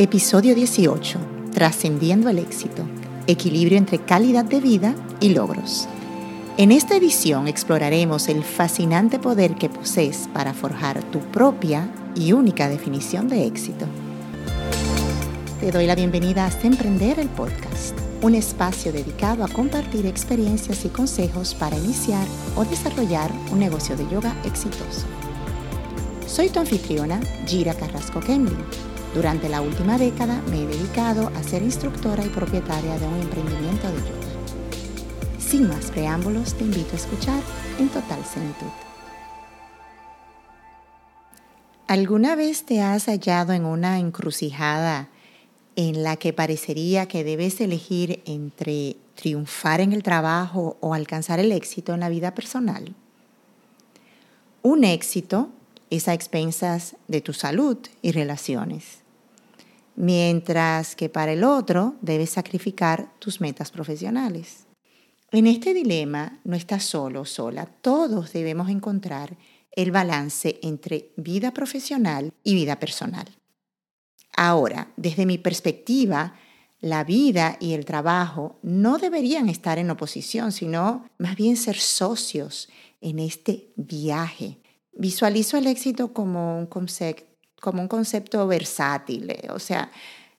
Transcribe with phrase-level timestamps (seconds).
[0.00, 1.18] Episodio 18.
[1.52, 2.84] Trascendiendo el éxito.
[3.26, 5.88] Equilibrio entre calidad de vida y logros.
[6.56, 12.68] En esta edición exploraremos el fascinante poder que posees para forjar tu propia y única
[12.68, 13.86] definición de éxito.
[15.58, 20.90] Te doy la bienvenida a Emprender el Podcast, un espacio dedicado a compartir experiencias y
[20.90, 22.24] consejos para iniciar
[22.54, 25.06] o desarrollar un negocio de yoga exitoso.
[26.28, 27.18] Soy tu anfitriona,
[27.48, 28.58] Gira Carrasco Kemlin
[29.18, 33.88] durante la última década me he dedicado a ser instructora y propietaria de un emprendimiento
[33.88, 35.40] de yoga.
[35.40, 37.42] Sin más preámbulos, te invito a escuchar
[37.80, 38.70] en total sentitud.
[41.88, 45.08] ¿Alguna vez te has hallado en una encrucijada
[45.74, 51.50] en la que parecería que debes elegir entre triunfar en el trabajo o alcanzar el
[51.50, 52.94] éxito en la vida personal?
[54.62, 55.50] Un éxito
[55.90, 59.07] es a expensas de tu salud y relaciones,
[59.98, 64.66] mientras que para el otro debes sacrificar tus metas profesionales.
[65.32, 69.36] En este dilema no estás solo sola, todos debemos encontrar
[69.72, 73.26] el balance entre vida profesional y vida personal.
[74.36, 76.34] Ahora, desde mi perspectiva,
[76.80, 82.68] la vida y el trabajo no deberían estar en oposición, sino más bien ser socios
[83.00, 84.60] en este viaje
[84.98, 87.27] visualizo el éxito como un, concepto,
[87.60, 89.90] como un concepto versátil, eh, o sea,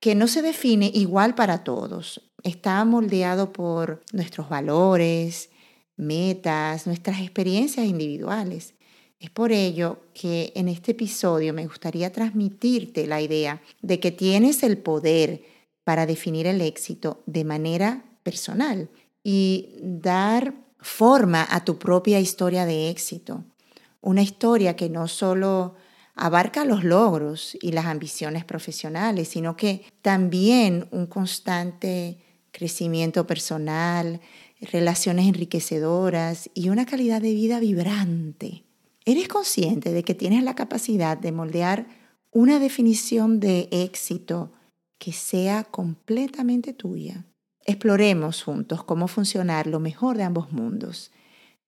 [0.00, 2.20] que no se define igual para todos.
[2.42, 5.50] Está moldeado por nuestros valores,
[5.96, 8.74] metas, nuestras experiencias individuales.
[9.20, 14.64] Es por ello que en este episodio me gustaría transmitirte la idea de que tienes
[14.64, 15.42] el poder
[15.84, 18.88] para definir el éxito de manera personal
[19.22, 23.44] y dar forma a tu propia historia de éxito
[24.02, 25.74] una historia que no solo
[26.14, 32.18] abarca los logros y las ambiciones profesionales, sino que también un constante
[32.50, 34.20] crecimiento personal,
[34.60, 38.64] relaciones enriquecedoras y una calidad de vida vibrante.
[39.04, 41.86] ¿Eres consciente de que tienes la capacidad de moldear
[42.30, 44.52] una definición de éxito
[44.98, 47.24] que sea completamente tuya?
[47.64, 51.10] Exploremos juntos cómo funcionar lo mejor de ambos mundos,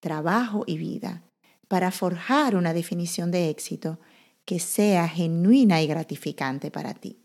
[0.00, 1.22] trabajo y vida,
[1.68, 3.98] para forjar una definición de éxito
[4.44, 7.18] que sea genuina y gratificante para ti.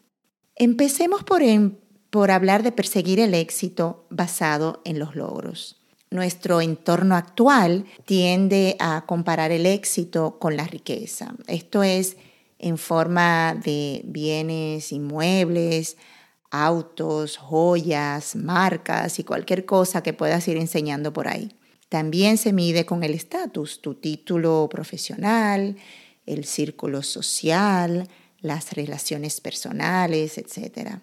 [0.56, 1.42] Empecemos por,
[2.10, 5.78] por hablar de perseguir el éxito basado en los logros.
[6.10, 11.36] Nuestro entorno actual tiende a comparar el éxito con la riqueza.
[11.48, 12.16] Esto es
[12.60, 15.98] en forma de bienes inmuebles,
[16.50, 21.52] autos, joyas, marcas y cualquier cosa que puedas ir enseñando por ahí.
[21.90, 25.76] También se mide con el estatus, tu título profesional,
[26.28, 28.08] el círculo social,
[28.40, 31.00] las relaciones personales, etc.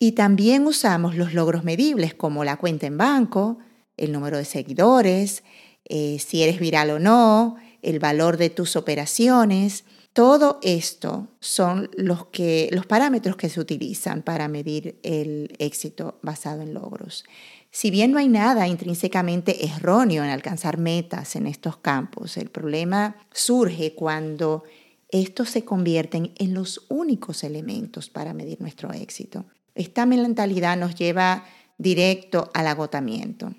[0.00, 3.58] Y también usamos los logros medibles como la cuenta en banco,
[3.96, 5.44] el número de seguidores,
[5.84, 9.84] eh, si eres viral o no, el valor de tus operaciones.
[10.12, 16.62] Todo esto son los, que, los parámetros que se utilizan para medir el éxito basado
[16.62, 17.24] en logros.
[17.70, 23.16] Si bien no hay nada intrínsecamente erróneo en alcanzar metas en estos campos, el problema
[23.32, 24.64] surge cuando
[25.10, 29.44] estos se convierten en los únicos elementos para medir nuestro éxito.
[29.74, 31.44] Esta mentalidad nos lleva
[31.78, 33.54] directo al agotamiento.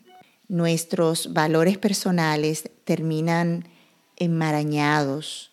[0.47, 3.67] Nuestros valores personales terminan
[4.17, 5.48] enmarañados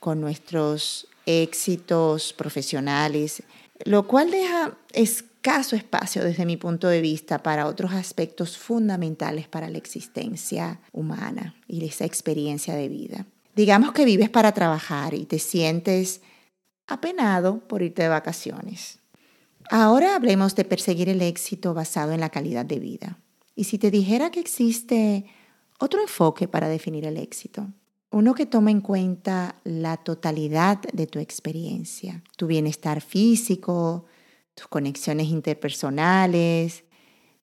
[0.00, 3.42] con nuestros éxitos profesionales,
[3.84, 9.68] lo cual deja escaso espacio desde mi punto de vista para otros aspectos fundamentales para
[9.68, 13.26] la existencia humana y esa experiencia de vida.
[13.54, 16.20] Digamos que vives para trabajar y te sientes
[16.86, 18.98] apenado por irte de vacaciones.
[19.70, 23.18] Ahora hablemos de perseguir el éxito basado en la calidad de vida.
[23.54, 25.26] Y si te dijera que existe
[25.78, 27.66] otro enfoque para definir el éxito,
[28.10, 34.06] uno que toma en cuenta la totalidad de tu experiencia, tu bienestar físico,
[34.54, 36.84] tus conexiones interpersonales,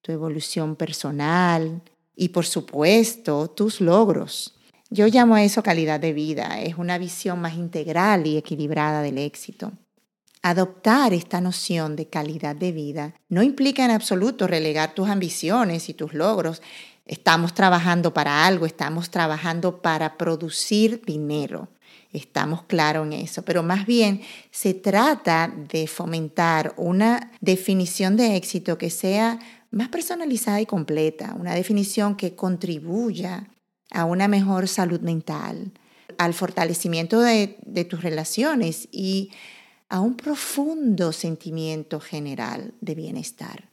[0.02, 1.82] tu evolución personal
[2.16, 4.56] y por supuesto tus logros.
[4.90, 9.18] Yo llamo a eso calidad de vida, es una visión más integral y equilibrada del
[9.18, 9.72] éxito.
[10.44, 15.94] Adoptar esta noción de calidad de vida no implica en absoluto relegar tus ambiciones y
[15.94, 16.62] tus logros.
[17.06, 21.70] Estamos trabajando para algo, estamos trabajando para producir dinero.
[22.14, 24.22] Estamos claros en eso, pero más bien
[24.52, 29.40] se trata de fomentar una definición de éxito que sea
[29.72, 33.50] más personalizada y completa, una definición que contribuya
[33.90, 35.72] a una mejor salud mental,
[36.20, 37.58] al fortalecimiento de,
[37.90, 39.32] tus relaciones y
[39.90, 43.70] a un profundo sentimiento general de bienestar.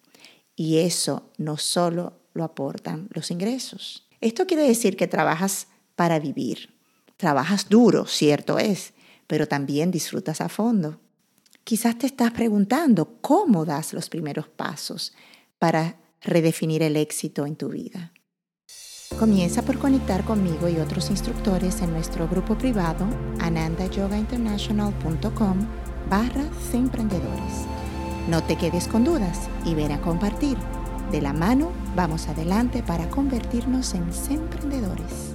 [0.56, 4.06] Y eso no solo lo aportan los ingresos.
[4.20, 6.74] Esto quiere decir que trabajas para vivir.
[7.16, 8.92] Trabajas duro, cierto es,
[9.26, 11.00] pero también disfrutas a fondo.
[11.64, 15.12] Quizás te estás preguntando cómo das los primeros pasos
[15.58, 18.12] para redefinir el éxito en tu vida.
[19.18, 23.06] Comienza por conectar conmigo y otros instructores en nuestro grupo privado
[23.40, 25.66] anandayogainternational.com
[26.08, 27.66] barra emprendedores.
[28.28, 30.56] No te quedes con dudas y ven a compartir.
[31.10, 35.34] De la mano vamos adelante para convertirnos en emprendedores.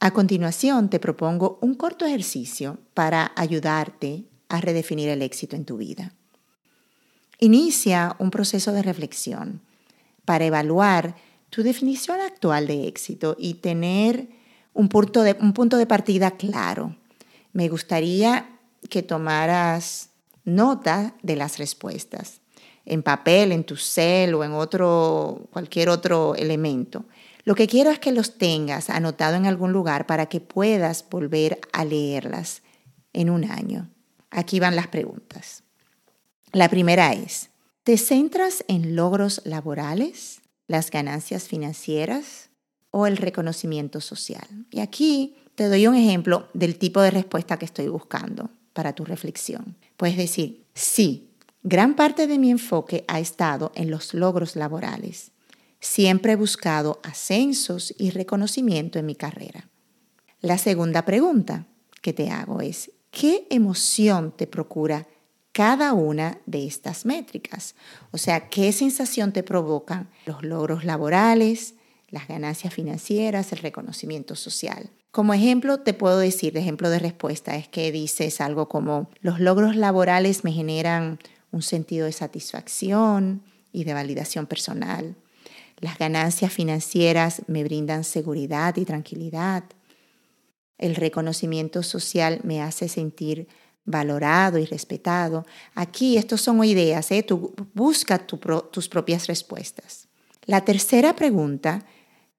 [0.00, 5.76] A continuación te propongo un corto ejercicio para ayudarte a redefinir el éxito en tu
[5.76, 6.12] vida.
[7.38, 9.60] Inicia un proceso de reflexión
[10.24, 11.14] para evaluar
[11.48, 14.28] tu definición actual de éxito y tener
[14.72, 16.96] un punto de, un punto de partida claro.
[17.52, 18.58] Me gustaría
[18.90, 20.10] que tomaras
[20.44, 22.40] nota de las respuestas
[22.86, 27.04] en papel, en tu cel o en otro, cualquier otro elemento.
[27.44, 31.60] Lo que quiero es que los tengas anotado en algún lugar para que puedas volver
[31.72, 32.62] a leerlas
[33.12, 33.90] en un año.
[34.30, 35.62] Aquí van las preguntas.
[36.52, 37.50] La primera es,
[37.82, 40.40] ¿te centras en logros laborales?
[40.66, 42.50] las ganancias financieras
[42.90, 44.46] o el reconocimiento social.
[44.70, 49.04] Y aquí te doy un ejemplo del tipo de respuesta que estoy buscando para tu
[49.04, 49.76] reflexión.
[49.96, 51.33] Puedes decir, sí,
[51.64, 55.32] gran parte de mi enfoque ha estado en los logros laborales.
[55.80, 59.68] Siempre he buscado ascensos y reconocimiento en mi carrera.
[60.40, 61.66] La segunda pregunta
[62.00, 65.08] que te hago es, ¿qué emoción te procura
[65.54, 67.76] cada una de estas métricas.
[68.10, 71.74] O sea, qué sensación te provocan los logros laborales,
[72.10, 74.90] las ganancias financieras, el reconocimiento social.
[75.12, 79.38] Como ejemplo, te puedo decir, de ejemplo de respuesta, es que dices algo como, los
[79.38, 81.20] logros laborales me generan
[81.54, 83.42] un sentido de satisfacción
[83.72, 85.16] y de validación personal.
[85.78, 89.64] Las ganancias financieras me brindan seguridad y tranquilidad.
[90.78, 93.48] El reconocimiento social me hace sentir
[93.84, 95.46] valorado y respetado.
[95.74, 97.24] Aquí estos son ideas, ¿eh?
[97.74, 100.08] Busca tus propias respuestas.
[100.46, 101.86] La tercera pregunta,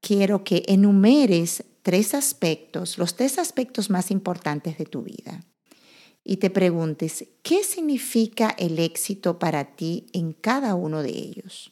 [0.01, 5.43] quiero que enumeres tres aspectos, los tres aspectos más importantes de tu vida.
[6.27, 11.71] Y te preguntes, ¿qué significa el éxito para ti en cada uno de ellos?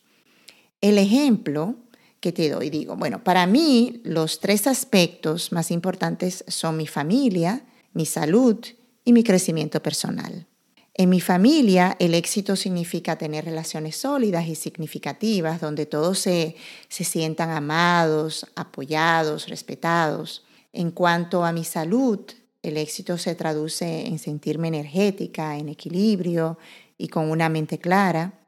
[0.79, 1.75] El ejemplo
[2.19, 7.65] que te doy, digo, bueno, para mí los tres aspectos más importantes son mi familia,
[7.93, 8.57] mi salud
[9.03, 10.45] y mi crecimiento personal.
[10.93, 16.55] En mi familia, el éxito significa tener relaciones sólidas y significativas, donde todos se,
[16.89, 20.45] se, sientan amados, apoyados, respetados.
[20.71, 22.19] En cuanto a mi salud,
[22.63, 26.57] el éxito se traduce en sentirme energética, en equilibrio
[26.97, 28.39] y con una mente clara.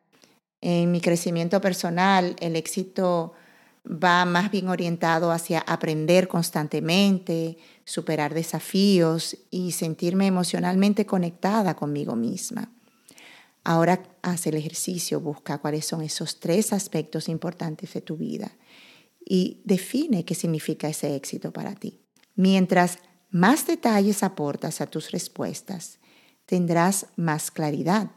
[0.62, 3.34] En mi crecimiento personal, el éxito
[3.86, 12.72] va más bien orientado hacia aprender constantemente, superar desafíos y sentirme emocionalmente conectada conmigo misma.
[13.66, 18.52] Ahora haz el ejercicio, busca cuáles son esos tres aspectos importantes de tu vida
[19.26, 22.00] y define qué significa ese éxito para ti.
[22.36, 23.00] Mientras
[23.36, 26.00] más detalles aportas a tus respuestas,
[26.46, 28.10] tendrás más claridad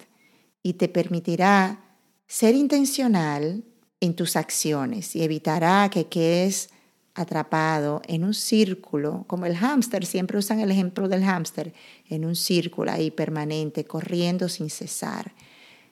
[0.63, 1.81] y te permitirá
[2.29, 3.65] ser intencional
[3.99, 6.71] en tus acciones y evitará que quedes
[7.15, 11.75] atrapado en un círculo, como el hámster, siempre usan el ejemplo del hámster,
[12.09, 15.35] en un círculo ahí permanente, corriendo sin cesar,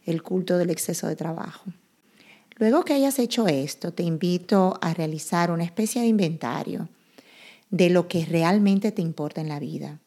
[0.04, 1.64] el culto del exceso de trabajo.
[2.58, 6.88] Luego que hayas hecho esto, te invito a realizar una especie de inventario
[7.70, 10.00] de lo que realmente te importa en la vida.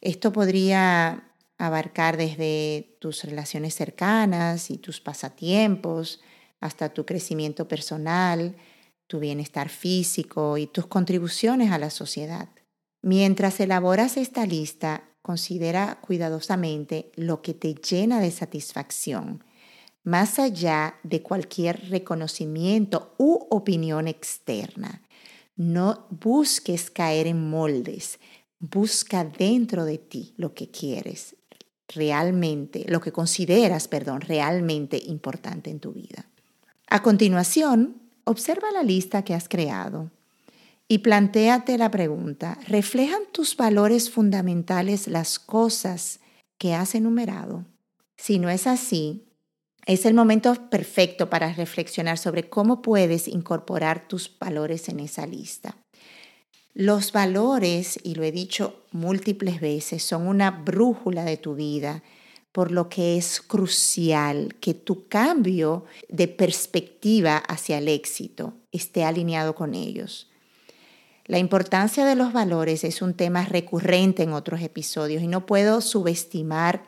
[0.00, 1.24] Esto podría
[1.58, 6.20] abarcar desde tus relaciones cercanas y tus pasatiempos,
[6.60, 8.56] hasta tu crecimiento personal,
[9.06, 12.48] tu bienestar físico y tus contribuciones a la sociedad.
[13.02, 19.44] Mientras elaboras esta lista, considera cuidadosamente lo que te llena de satisfacción,
[20.02, 25.02] más allá de cualquier reconocimiento u opinión externa.
[25.60, 28.18] No busques caer en moldes,
[28.60, 31.36] busca dentro de ti lo que quieres
[31.86, 36.24] realmente, lo que consideras, perdón, realmente importante en tu vida.
[36.86, 40.10] A continuación, observa la lista que has creado
[40.88, 46.20] y plantéate la pregunta, ¿reflejan tus valores fundamentales las cosas
[46.56, 47.66] que has enumerado?
[48.16, 49.26] Si no es así,
[49.86, 55.76] es el momento perfecto para reflexionar sobre cómo puedes incorporar tus valores en esa lista.
[56.74, 62.02] Los valores, y lo he dicho múltiples veces, son una brújula de tu vida,
[62.52, 69.54] por lo que es crucial que tu cambio de perspectiva hacia el éxito esté alineado
[69.54, 70.30] con ellos.
[71.26, 75.80] La importancia de los valores es un tema recurrente en otros episodios y no puedo
[75.80, 76.82] subestimar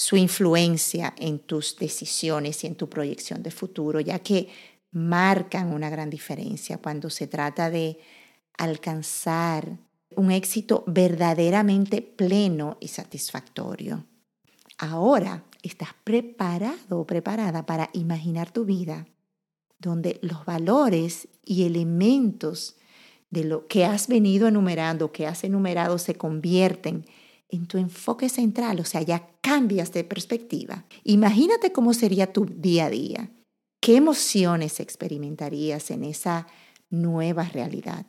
[0.00, 4.48] su influencia en tus decisiones y en tu proyección de futuro, ya que
[4.92, 7.98] marcan una gran diferencia cuando se trata de
[8.56, 9.76] alcanzar
[10.16, 14.06] un éxito verdaderamente pleno y satisfactorio.
[14.78, 19.06] Ahora estás preparado o preparada para imaginar tu vida
[19.78, 22.76] donde los valores y elementos
[23.28, 27.04] de lo que has venido enumerando, que has enumerado, se convierten
[27.50, 30.84] en tu enfoque central, o sea, ya cambias de perspectiva.
[31.04, 33.30] Imagínate cómo sería tu día a día.
[33.80, 36.46] ¿Qué emociones experimentarías en esa
[36.90, 38.06] nueva realidad?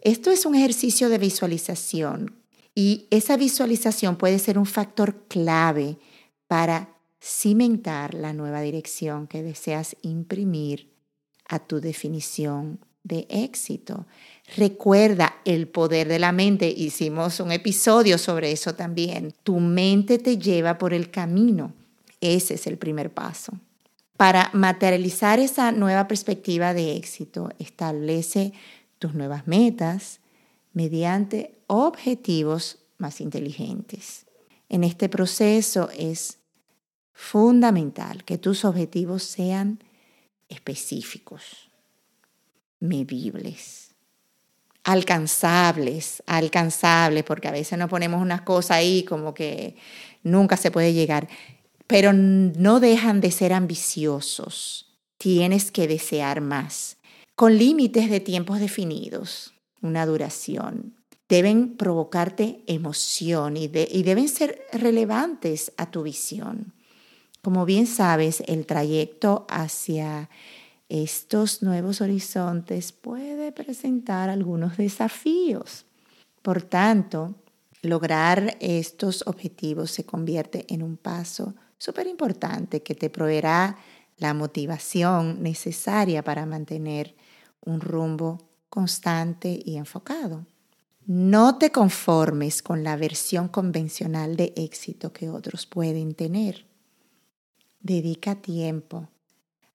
[0.00, 2.36] Esto es un ejercicio de visualización
[2.74, 5.98] y esa visualización puede ser un factor clave
[6.46, 10.92] para cimentar la nueva dirección que deseas imprimir
[11.48, 14.06] a tu definición de éxito.
[14.56, 16.68] Recuerda el poder de la mente.
[16.68, 19.34] Hicimos un episodio sobre eso también.
[19.42, 21.72] Tu mente te lleva por el camino.
[22.20, 23.52] Ese es el primer paso.
[24.16, 28.52] Para materializar esa nueva perspectiva de éxito, establece
[28.98, 30.20] tus nuevas metas
[30.72, 34.26] mediante objetivos más inteligentes.
[34.68, 36.38] En este proceso es
[37.12, 39.78] fundamental que tus objetivos sean
[40.48, 41.67] específicos
[42.80, 43.94] medibles,
[44.84, 49.76] alcanzables, alcanzables, porque a veces nos ponemos unas cosas ahí como que
[50.22, 51.28] nunca se puede llegar,
[51.86, 54.86] pero no dejan de ser ambiciosos.
[55.18, 56.96] Tienes que desear más,
[57.34, 60.94] con límites de tiempos definidos, una duración.
[61.28, 66.72] Deben provocarte emoción y, y deben ser relevantes a tu visión.
[67.42, 70.30] Como bien sabes, el trayecto hacia
[70.88, 75.84] estos nuevos horizontes puede presentar algunos desafíos.
[76.42, 77.34] Por tanto,
[77.82, 83.76] lograr estos objetivos se convierte en un paso súper importante que te proveerá
[84.16, 87.14] la motivación necesaria para mantener
[87.64, 90.46] un rumbo constante y enfocado.
[91.06, 96.66] No te conformes con la versión convencional de éxito que otros pueden tener.
[97.80, 99.08] Dedica tiempo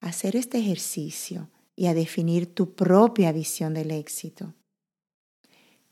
[0.04, 4.54] hacer este ejercicio y a definir tu propia visión del éxito.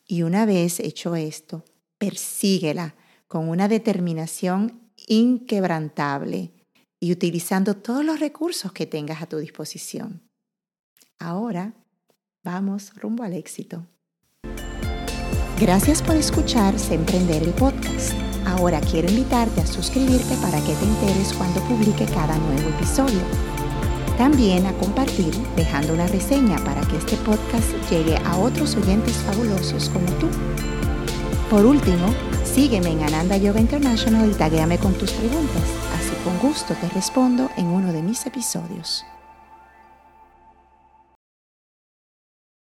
[0.06, 1.63] Y una vez hecho esto,
[1.98, 2.96] persíguela
[3.27, 6.51] con una determinación inquebrantable
[7.00, 10.22] y utilizando todos los recursos que tengas a tu disposición.
[11.18, 11.74] Ahora,
[12.44, 13.88] vamos rumbo al éxito.
[15.60, 18.13] Gracias por escuchar Se Emprender el podcast.
[18.46, 23.61] Ahora quiero invitarte a suscribirte para que te enteres cuando publique cada nuevo episodio.
[24.18, 29.89] También a compartir dejando una reseña para que este podcast llegue a otros oyentes fabulosos
[29.89, 30.27] como tú.
[31.50, 32.13] Por último,
[32.44, 35.63] sígueme en Ananda Yoga International y taguéame con tus preguntas,
[35.98, 39.06] así con gusto te respondo en uno de mis episodios.